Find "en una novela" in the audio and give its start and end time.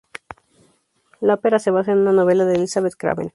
1.91-2.43